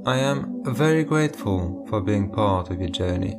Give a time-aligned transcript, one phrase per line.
[0.05, 3.37] I am very grateful for being part of your journey.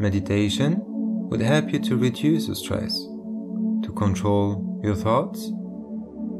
[0.00, 0.82] Meditation
[1.30, 3.06] would help you to reduce your stress,
[3.82, 5.46] to control your thoughts,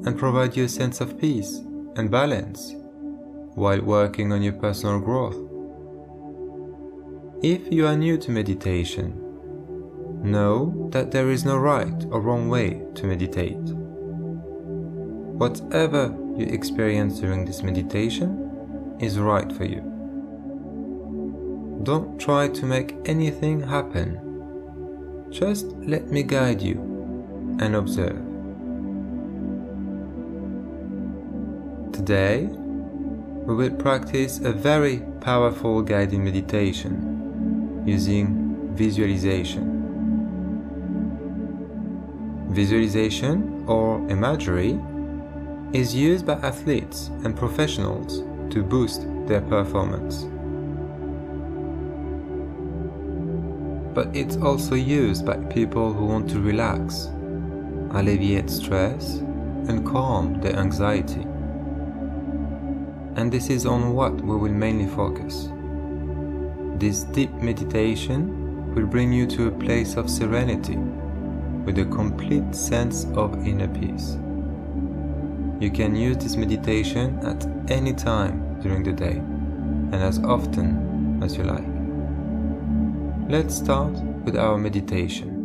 [0.07, 1.63] and provide you a sense of peace
[1.97, 2.75] and balance
[3.55, 5.37] while working on your personal growth.
[7.43, 9.23] If you are new to meditation,
[10.23, 13.57] know that there is no right or wrong way to meditate.
[15.39, 19.83] Whatever you experience during this meditation is right for you.
[21.83, 24.19] Don't try to make anything happen.
[25.31, 26.96] Just let me guide you
[27.61, 28.17] and observe.
[31.93, 32.49] Today,
[33.47, 39.73] we will practice a very powerful guided meditation using visualization.
[42.51, 44.79] Visualization or imagery
[45.73, 48.21] is used by athletes and professionals
[48.53, 50.27] to boost their performance.
[53.97, 57.09] but it's also used by people who want to relax,
[57.99, 59.17] alleviate stress,
[59.69, 61.23] and calm the anxiety.
[63.17, 65.49] And this is on what we will mainly focus.
[66.79, 70.77] This deep meditation will bring you to a place of serenity
[71.65, 74.19] with a complete sense of inner peace.
[75.59, 81.37] You can use this meditation at any time during the day and as often as
[81.37, 81.65] you like.
[83.29, 85.36] Let's start with our meditation.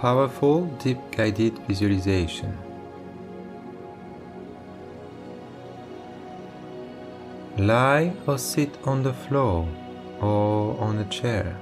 [0.00, 2.56] Powerful deep guided visualization.
[7.58, 9.68] Lie or sit on the floor
[10.22, 11.54] or on a chair.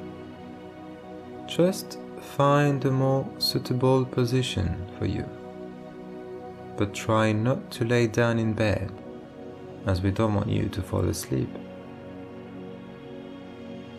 [1.48, 5.28] Just find a more suitable position for you.
[6.76, 8.92] But try not to lay down in bed,
[9.84, 11.50] as we don't want you to fall asleep.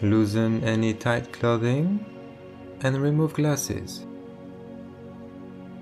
[0.02, 2.06] Loosen any tight clothing
[2.80, 4.06] and remove glasses.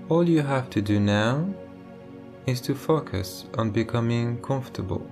[0.08, 1.46] All you have to do now
[2.46, 5.06] is to focus on becoming comfortable.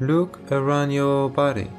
[0.00, 1.70] Look around your body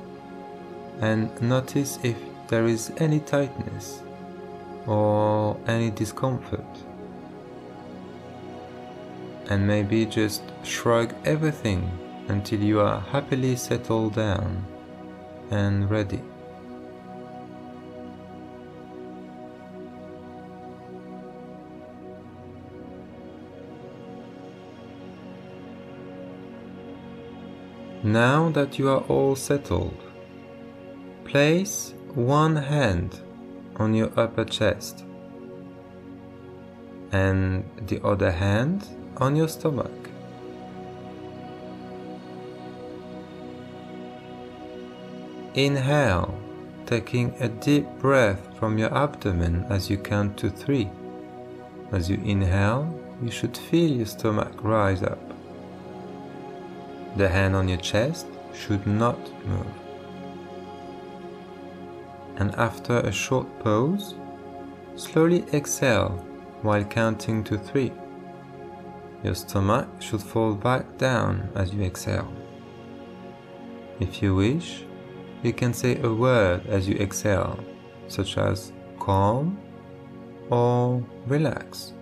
[1.01, 2.17] and notice if
[2.49, 4.03] there is any tightness
[4.85, 6.67] or any discomfort.
[9.49, 11.89] And maybe just shrug everything
[12.27, 14.65] until you are happily settled down
[15.51, 16.21] and ready.
[28.03, 29.97] Now that you are all settled,
[31.23, 33.19] place one hand
[33.77, 35.03] on your upper chest
[37.11, 40.04] and the other hand on your stomach.
[45.55, 46.37] Inhale,
[46.85, 50.89] taking a deep breath from your abdomen as you count to three.
[51.93, 52.93] As you inhale,
[53.23, 55.31] you should feel your stomach rise up.
[57.15, 59.17] The hand on your chest should not
[59.47, 59.65] move.
[62.35, 64.13] And after a short pause,
[64.97, 66.21] slowly exhale
[66.63, 67.93] while counting to three.
[69.23, 72.29] Your stomach should fall back down as you exhale.
[74.01, 74.83] If you wish,
[75.43, 77.59] you can say a word as you exhale,
[78.07, 79.59] such as calm
[80.49, 81.93] or relax.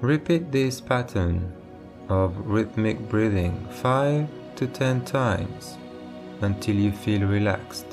[0.00, 1.52] Repeat this pattern
[2.08, 5.76] of rhythmic breathing 5 to 10 times
[6.40, 7.86] until you feel relaxed.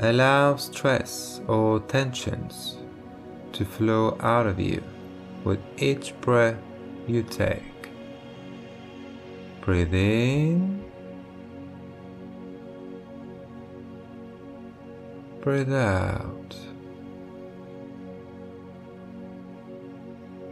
[0.00, 2.78] Allow stress or tensions
[3.52, 4.82] to flow out of you
[5.44, 6.56] with each breath
[7.06, 7.62] you take.
[9.60, 10.84] Breathe in,
[15.40, 16.56] breathe out.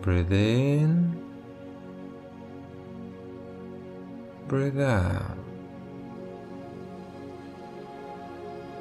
[0.03, 1.17] Breathe in,
[4.49, 5.39] breathe out.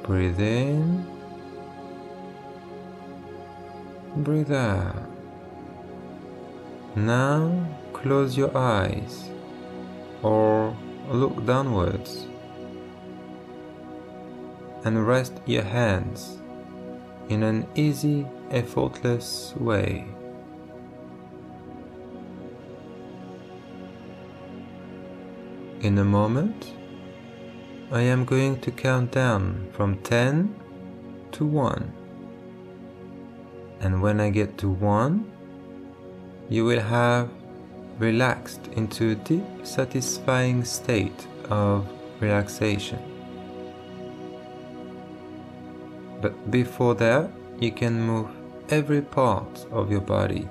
[0.02, 1.06] Breathe in,
[4.16, 5.11] breathe out.
[6.94, 9.30] Now close your eyes
[10.22, 10.76] or
[11.08, 12.26] look downwards
[14.84, 16.38] and rest your hands
[17.30, 20.04] in an easy, effortless way.
[25.80, 26.74] In a moment,
[27.90, 30.54] I am going to count down from 10
[31.32, 31.92] to 1.
[33.80, 35.31] And when I get to 1,
[36.52, 37.30] you will have
[37.98, 41.88] relaxed into a deep, satisfying state of
[42.20, 42.98] relaxation.
[46.20, 48.28] But before that, you can move
[48.68, 50.46] every part of your body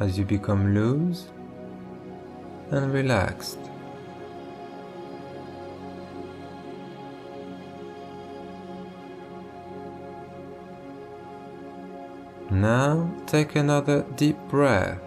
[0.00, 1.28] as you become loose
[2.70, 3.58] and relaxed.
[12.52, 15.00] Now take another deep breath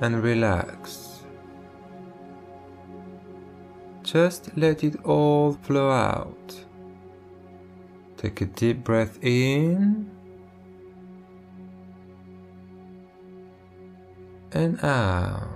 [0.00, 1.20] and relax.
[4.02, 6.64] Just let it all flow out.
[8.16, 10.10] Take a deep breath in
[14.52, 15.50] and out.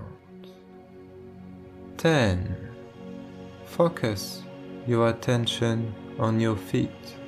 [1.97, 2.55] 10.
[3.65, 4.43] Focus
[4.87, 7.24] your attention on your feet.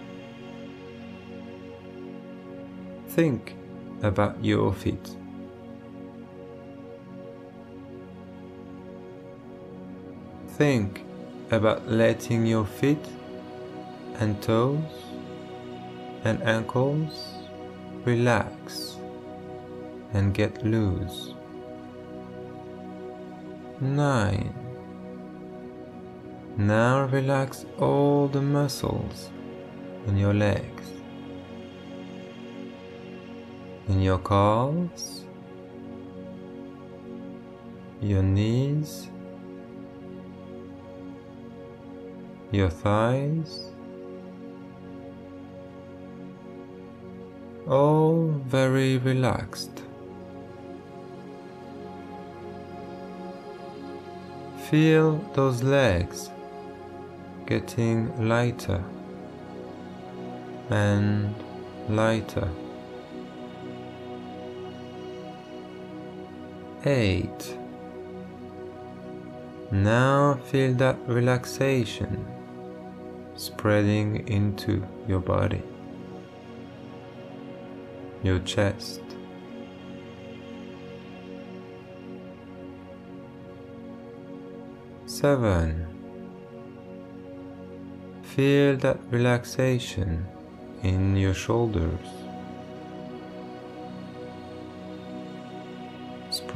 [3.16, 3.56] Think
[4.02, 5.16] about your feet.
[10.58, 11.02] Think
[11.50, 13.06] about letting your feet
[14.16, 14.92] and toes
[16.24, 17.38] and ankles
[18.04, 18.98] relax
[20.12, 21.32] and get loose.
[23.80, 24.54] 9.
[26.58, 29.30] Now relax all the muscles
[30.06, 30.95] in your legs
[33.88, 35.24] in your calves,
[38.00, 39.08] your knees,
[42.50, 43.70] your thighs,
[47.68, 49.82] all very relaxed.
[54.68, 56.30] Feel those legs
[57.46, 58.82] getting lighter
[60.70, 61.32] and
[61.88, 62.48] lighter.
[66.86, 67.58] 8.
[69.72, 72.24] Now feel that relaxation
[73.34, 75.64] spreading into your body,
[78.22, 79.00] your chest.
[85.06, 85.88] Seven.
[88.22, 90.24] Feel that relaxation
[90.84, 92.25] in your shoulders.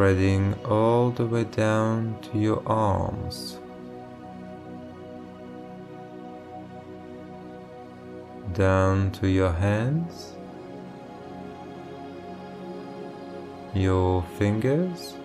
[0.01, 3.59] Spreading all the way down to your arms.
[8.55, 10.37] Down to your hands,
[13.75, 15.17] your fingers,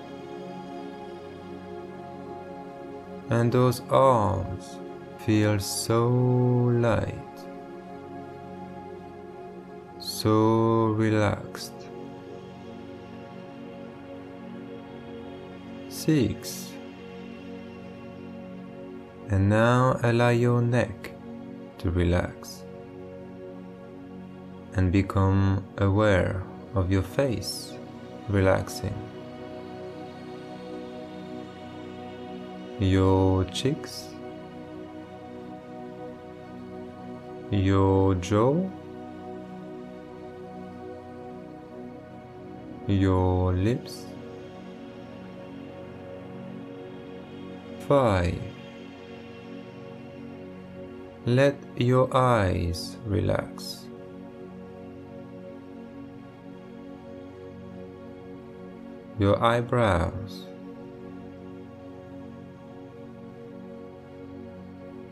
[3.30, 4.76] and those arms
[5.20, 7.38] feel so light,
[10.00, 11.85] so relaxed.
[16.06, 16.72] Six.
[19.30, 21.12] And now allow your neck
[21.80, 22.64] to relax
[24.76, 26.44] and become aware
[26.76, 27.74] of your face
[28.30, 28.94] relaxing.
[32.80, 34.10] Your cheeks,
[37.50, 38.70] your jaw,
[42.88, 44.06] your lips,
[47.88, 48.36] 5.
[51.28, 53.86] Let your eyes relax.
[59.20, 60.48] Your eyebrows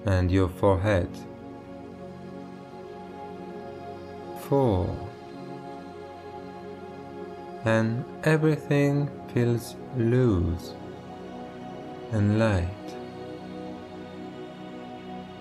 [0.05, 1.09] and your forehead.
[4.49, 5.09] 4.
[7.65, 10.73] And everything feels loose
[12.13, 12.95] and light,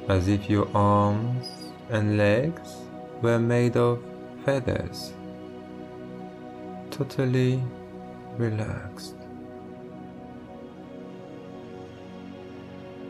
[0.09, 1.47] as if your arms
[1.91, 2.77] and legs
[3.21, 4.03] were made of
[4.45, 5.13] feathers,
[6.91, 7.63] totally
[8.39, 9.17] relaxed.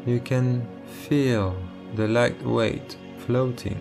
[0.07, 0.66] You can
[1.07, 1.57] feel
[1.95, 3.81] the light weight floating.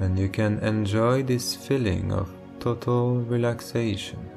[0.00, 4.35] And you can enjoy this feeling of total relaxation.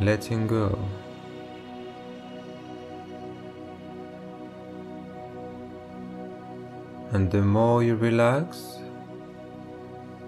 [0.00, 0.78] Letting go.
[7.12, 8.78] And the more you relax,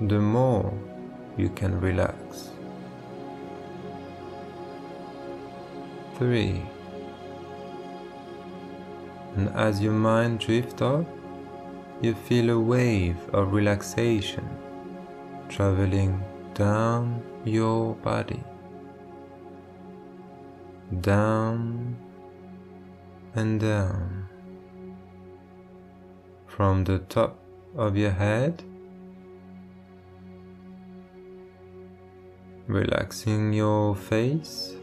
[0.01, 0.75] the more
[1.39, 2.51] you can relax.
[6.19, 6.63] Three.
[9.37, 11.07] And as your mind drifts off,
[12.03, 14.47] you feel a wave of relaxation
[15.49, 16.23] traveling
[16.55, 18.43] down your body,
[21.01, 21.97] down
[23.35, 24.29] and down.
[26.47, 27.39] From the top
[27.75, 28.63] of your head,
[32.67, 34.75] relaxing your face,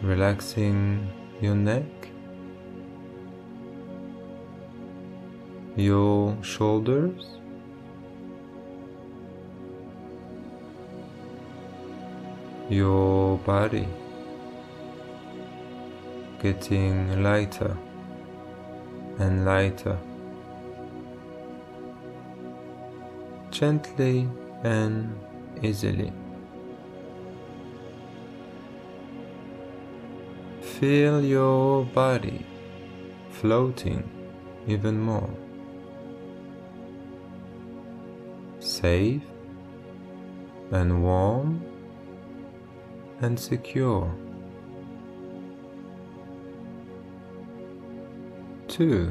[0.00, 2.08] relaxing your neck,
[5.74, 7.36] your shoulders.
[12.68, 13.86] Your body
[16.42, 17.76] getting lighter
[19.20, 19.96] and lighter.
[23.52, 24.28] Gently
[24.64, 25.16] and
[25.62, 26.12] easily.
[30.60, 32.44] Feel your body
[33.30, 34.02] floating
[34.66, 35.30] even more.
[38.58, 39.22] Safe
[40.72, 41.65] and warm
[43.20, 44.12] and secure.
[48.76, 49.10] two.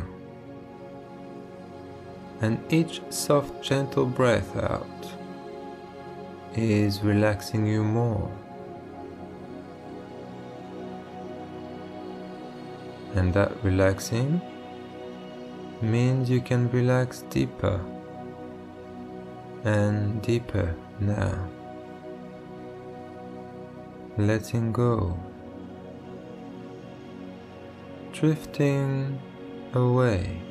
[2.42, 4.86] And each soft, gentle breath out
[6.56, 8.32] is relaxing you more.
[13.16, 14.40] And that relaxing
[15.82, 17.80] means you can relax deeper
[19.64, 21.48] and deeper now.
[24.18, 25.20] Letting go,
[28.14, 29.20] drifting
[29.74, 30.42] away.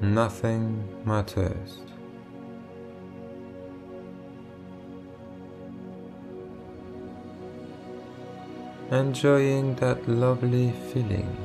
[0.00, 1.78] Nothing matters.
[8.92, 11.36] Enjoying that lovely feeling.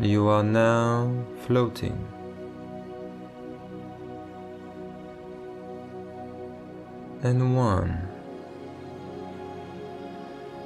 [0.00, 1.12] You are now
[1.46, 2.19] floating.
[7.22, 8.08] And one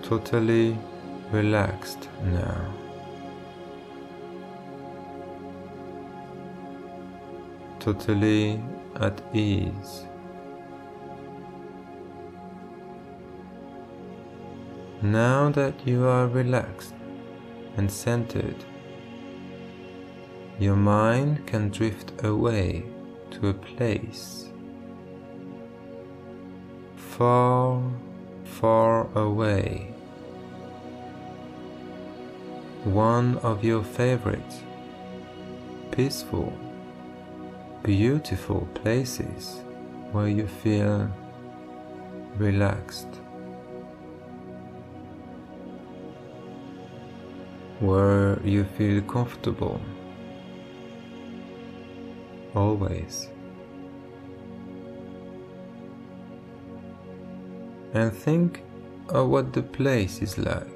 [0.03, 0.79] totally
[1.33, 2.73] relaxed now.
[7.81, 8.63] Totally
[9.01, 10.07] at ease.
[15.03, 16.95] Now that you are relaxed
[17.77, 18.65] and centered,
[20.61, 22.85] your mind can drift away
[23.33, 24.44] to a place
[27.17, 27.81] far,
[28.45, 29.87] far away.
[32.83, 34.55] One of your favorite
[35.93, 36.53] peaceful,
[37.85, 39.61] beautiful places
[40.11, 41.09] where you feel
[42.37, 43.09] relaxed,
[47.79, 49.81] where you feel comfortable.
[52.57, 53.29] Always.
[57.95, 58.63] And think
[59.09, 60.75] of what the place is like.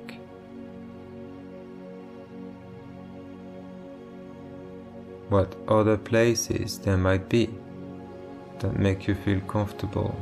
[5.29, 7.51] what other places there might be
[8.61, 10.17] that make you feel comfortable.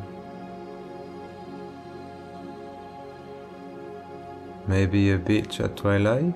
[4.67, 6.35] Maybe a beach at twilight?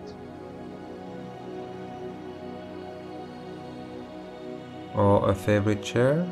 [4.95, 6.27] Or a favorite chair?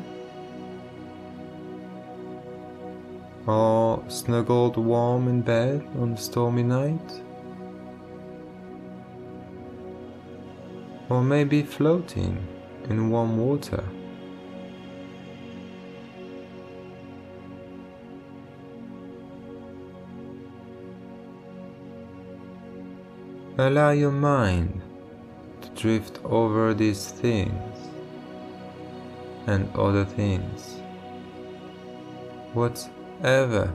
[3.45, 3.78] Or
[4.09, 7.21] snuggled warm in bed on a stormy night?
[11.09, 12.37] or maybe floating
[12.87, 13.83] in warm water.
[23.57, 24.81] Allow your mind
[25.61, 27.77] to drift over these things
[29.47, 30.79] and other things,
[32.53, 33.73] whatever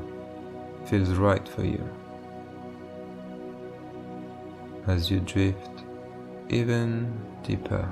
[0.86, 1.82] feels right for you.
[4.86, 5.84] As you drift
[6.48, 7.10] even
[7.42, 7.88] deeper,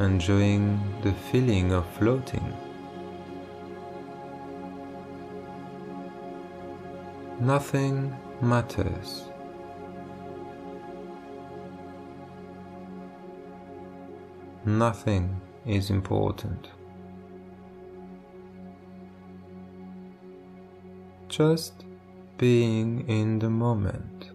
[0.00, 2.56] enjoying the feeling of floating.
[7.40, 9.24] Nothing matters.
[14.64, 16.68] Nothing is important.
[21.38, 21.84] Just
[22.36, 24.32] being in the moment.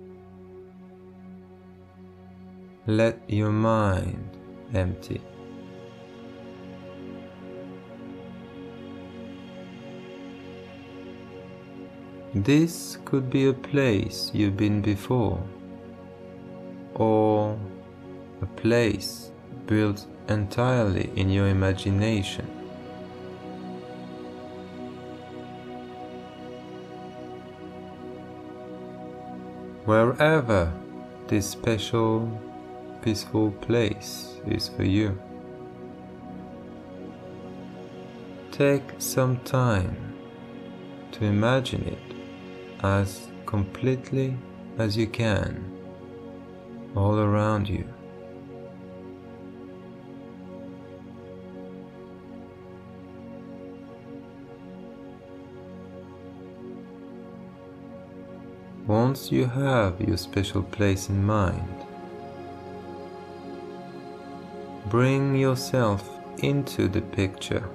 [2.88, 4.30] Let your mind
[4.74, 5.20] empty.
[12.34, 15.44] This could be a place you've been before,
[16.96, 17.60] or
[18.42, 19.34] a place
[19.68, 22.63] built entirely in your imagination.
[29.86, 30.72] Wherever
[31.28, 32.42] this special,
[33.02, 35.20] peaceful place is for you,
[38.50, 40.16] take some time
[41.12, 42.16] to imagine it
[42.82, 44.38] as completely
[44.78, 45.70] as you can
[46.96, 47.93] all around you.
[58.94, 61.78] Once you have your special place in mind,
[64.86, 66.02] bring yourself
[66.44, 67.68] into the picture.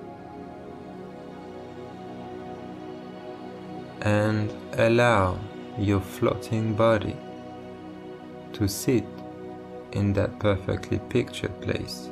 [4.02, 5.36] and allow
[5.76, 7.16] your floating body
[8.52, 9.04] to sit
[9.90, 12.10] in that perfectly pictured place.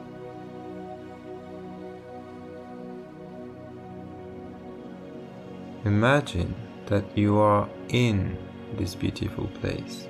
[5.84, 6.52] Imagine
[6.86, 8.36] that you are in
[8.76, 10.08] this beautiful place.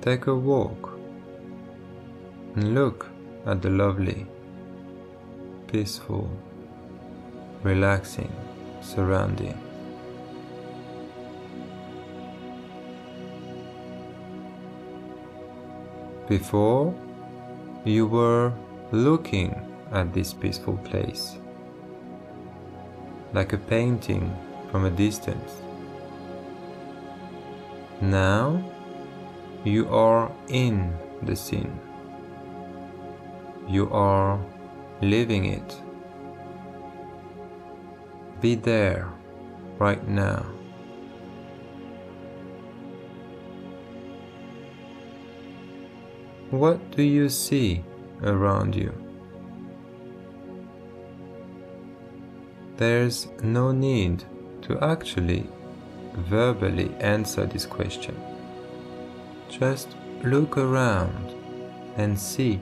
[0.00, 0.98] Take a walk
[2.54, 3.06] and look
[3.46, 4.26] at the lovely,
[5.66, 6.30] peaceful,
[7.62, 8.32] relaxing
[8.80, 9.58] surrounding.
[16.28, 16.94] Before,
[17.84, 18.52] you were
[18.92, 19.54] looking
[19.92, 21.36] at this peaceful place,
[23.32, 24.36] like a painting
[24.70, 25.52] from a distance.
[28.00, 28.62] Now,
[29.64, 31.80] you are in the scene.
[33.66, 34.38] You are
[35.02, 35.82] living it.
[38.40, 39.08] Be there
[39.78, 40.46] right now.
[46.50, 47.84] What do you see
[48.22, 48.94] around you?
[52.76, 54.24] There's no need
[54.68, 55.46] to actually
[56.12, 58.14] verbally answer this question.
[59.48, 59.88] Just
[60.22, 61.34] look around
[61.96, 62.56] and see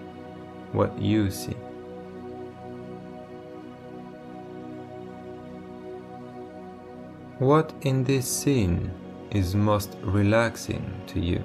[0.72, 1.56] what you see.
[7.38, 8.90] What in this scene
[9.30, 11.44] is most relaxing to you?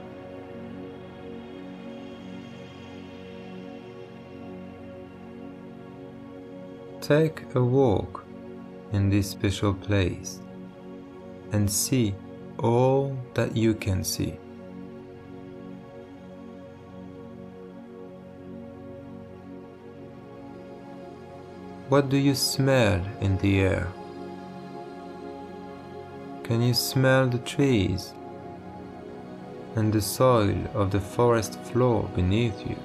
[7.01, 8.23] Take a walk
[8.93, 10.39] in this special place
[11.51, 12.15] and see
[12.59, 14.37] all that you can see.
[21.89, 23.87] What do you smell in the air?
[26.43, 28.13] Can you smell the trees
[29.75, 32.77] and the soil of the forest floor beneath you?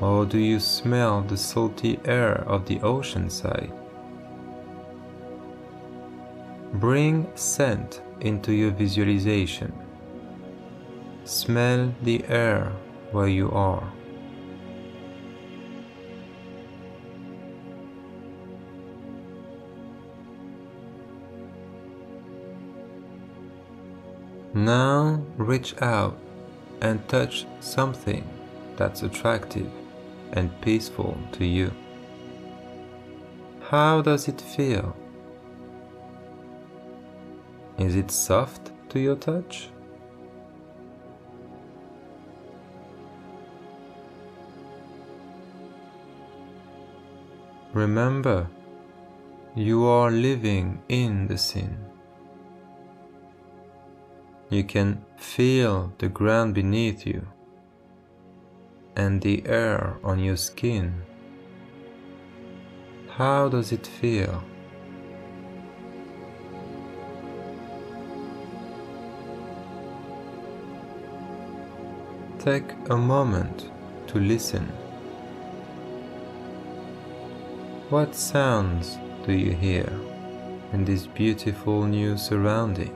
[0.00, 3.72] Or do you smell the salty air of the ocean side?
[6.84, 9.72] Bring scent into your visualization.
[11.24, 12.72] Smell the air
[13.10, 13.90] where you are.
[24.52, 26.18] Now reach out
[26.82, 28.28] and touch something
[28.76, 29.70] that's attractive
[30.34, 31.72] and peaceful to you.
[33.70, 34.94] How does it feel?
[37.78, 39.68] Is it soft to your touch?
[47.72, 48.48] Remember,
[49.56, 51.84] you are living in the scene.
[54.48, 57.26] You can feel the ground beneath you
[58.94, 61.02] and the air on your skin.
[63.08, 64.44] How does it feel?
[72.44, 73.70] Take a moment
[74.08, 74.66] to listen.
[77.88, 79.90] What sounds do you hear
[80.74, 82.94] in this beautiful new surrounding?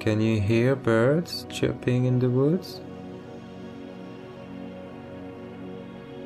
[0.00, 2.80] Can you hear birds chirping in the woods?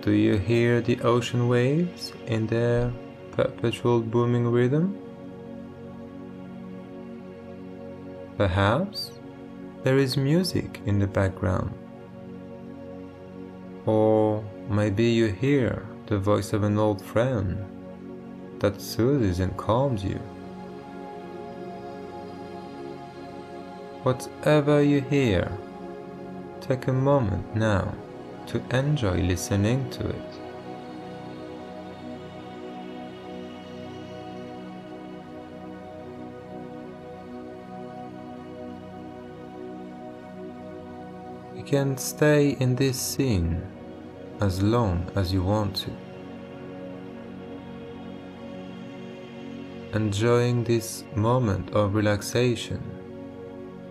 [0.01, 2.93] Do you hear the ocean waves in their
[3.33, 5.08] perpetual booming rhythm?
[8.39, 9.11] Perhaps
[9.83, 11.75] there is music in the background.
[13.85, 17.59] Or maybe you hear the voice of an old friend
[18.61, 20.21] that soothes and calms you.
[24.05, 25.51] Whatever you hear,
[26.61, 27.93] take a moment now
[28.47, 30.48] to enjoy listening to it.
[41.69, 43.61] Can stay in this scene
[44.41, 45.91] as long as you want to.
[49.93, 52.81] Enjoying this moment of relaxation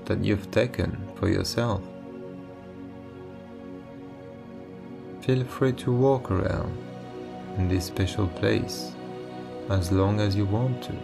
[0.06, 1.84] that you've taken for yourself.
[5.22, 6.76] Feel free to walk around
[7.58, 8.92] in this special place
[9.70, 10.96] as long as you want to.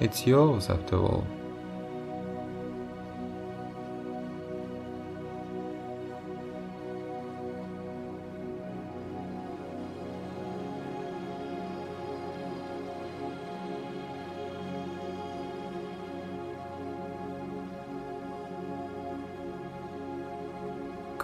[0.00, 1.26] It's yours after all.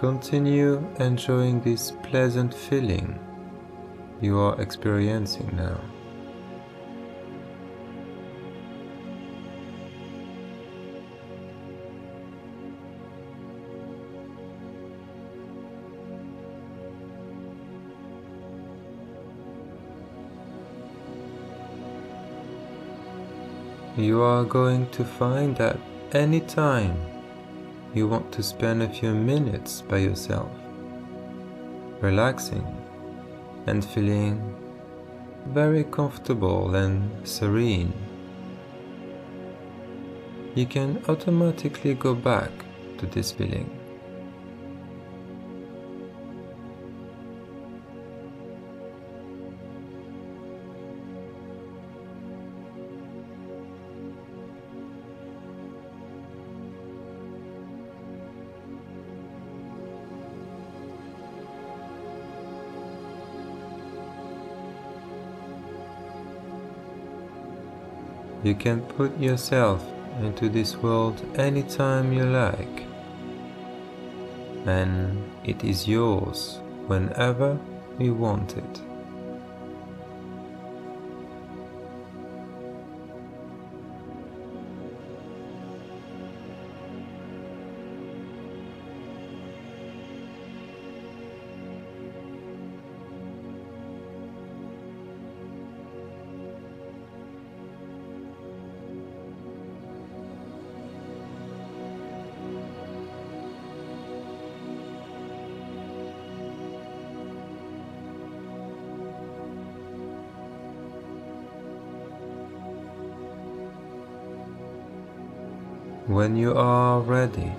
[0.03, 3.21] Continue enjoying this pleasant feeling
[4.21, 5.81] you are experiencing now.
[23.97, 25.79] You are going to find that
[26.11, 27.12] anytime
[27.95, 30.51] you want to spend a few minutes by yourself,
[32.01, 32.67] relaxing
[33.67, 34.55] and feeling
[35.49, 37.93] very comfortable and serene.
[40.55, 42.51] You can automatically go back
[42.99, 43.82] to this feeling.
[68.43, 69.87] You can put yourself
[70.21, 72.85] into this world anytime you like,
[74.67, 77.59] and it is yours whenever
[77.99, 78.81] you want it.
[116.23, 117.51] When you are ready,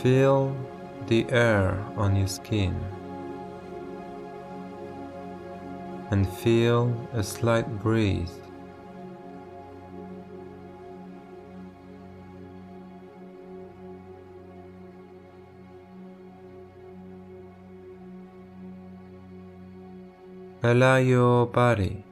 [0.00, 0.54] feel
[1.08, 2.78] the air on your skin
[6.12, 8.38] and feel a slight breeze.
[20.62, 22.04] Allow your body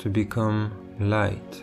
[0.00, 1.62] to become light.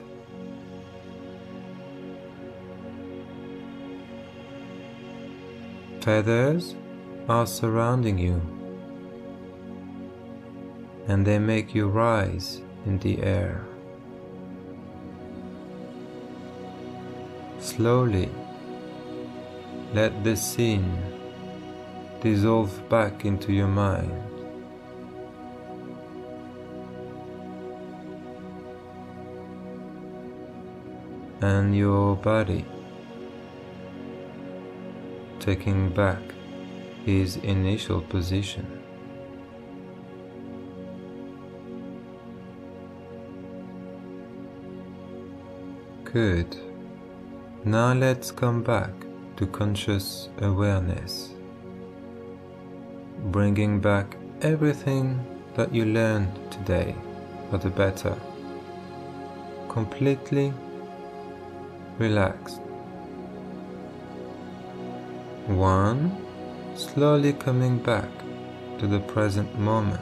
[6.01, 6.75] Feathers
[7.27, 8.39] are surrounding you
[11.07, 13.65] and they make you rise in the air.
[17.59, 18.29] Slowly
[19.95, 20.95] let the scene
[22.21, 24.36] dissolve back into your mind.
[31.41, 32.65] And your body
[35.39, 36.19] taking back
[37.05, 38.65] his initial position.
[46.03, 46.57] Good.
[47.63, 48.91] Now let's come back
[49.35, 51.29] to conscious awareness,
[53.25, 55.23] bringing back everything
[55.55, 56.95] that you learned today
[57.49, 58.15] for the better,
[59.69, 60.53] completely
[61.97, 62.61] relaxed.
[65.47, 66.15] One,
[66.75, 68.09] slowly coming back
[68.79, 70.01] to the present moment.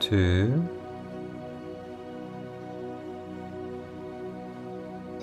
[0.00, 0.68] Two,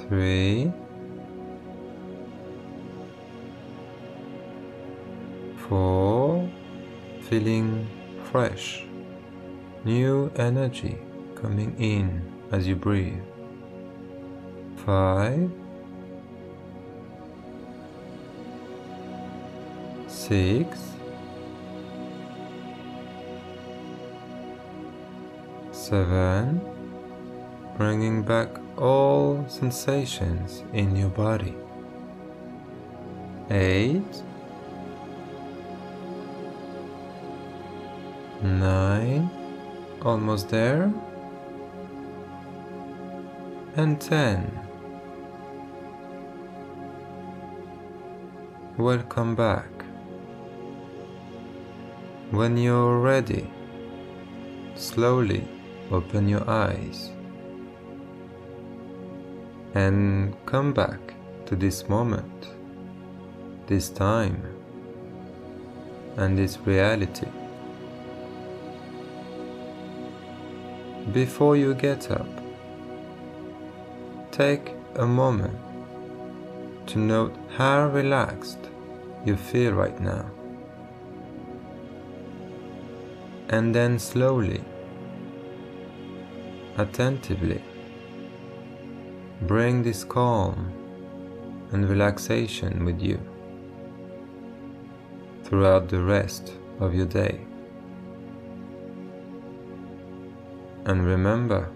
[0.08, 0.72] three,
[5.68, 6.50] four,
[7.22, 7.88] feeling
[8.32, 8.84] fresh,
[9.86, 10.98] new energy
[11.36, 13.31] coming in as you breathe.
[14.86, 15.52] Five,
[20.08, 20.80] six,
[25.72, 26.60] seven,
[27.78, 31.56] bringing back all sensations in your body.
[33.52, 34.24] Eight,
[38.42, 39.30] nine,
[40.02, 40.92] almost there,
[43.76, 44.71] and ten.
[48.78, 49.70] Welcome back.
[52.32, 53.52] When you're ready,
[54.76, 55.46] slowly
[55.92, 57.10] open your eyes
[59.76, 61.00] and come back
[61.48, 62.48] to this moment,
[63.68, 64.42] this time,
[66.16, 67.28] and this reality.
[71.12, 72.30] Before you get up,
[74.32, 75.71] take a moment
[76.92, 78.70] to note how relaxed
[79.26, 80.26] you feel right now.
[83.50, 84.64] And then slowly,
[86.78, 87.62] attentively,
[89.48, 90.72] Bring this calm
[91.72, 93.20] and relaxation with you
[95.44, 97.42] throughout the rest of your day.
[100.86, 101.70] And remember,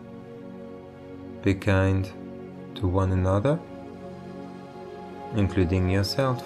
[1.41, 2.08] be kind
[2.75, 3.60] to one another,
[5.38, 6.43] including yourself.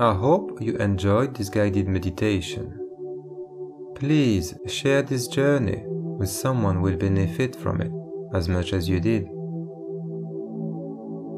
[0.00, 2.74] I hope you enjoyed this guided meditation.
[3.94, 7.92] Please share this journey with someone who will benefit from it
[8.34, 9.28] as much as you did.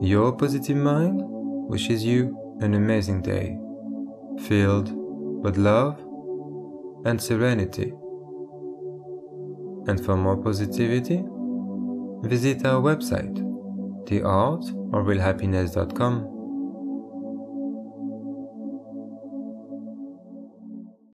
[0.03, 3.57] Your positive mind wishes you an amazing day,
[4.49, 4.91] filled
[5.45, 5.97] with love
[7.05, 7.93] and serenity.
[9.87, 11.23] And for more positivity,
[12.23, 13.39] visit our website,
[14.07, 16.42] theartofrealhappiness.com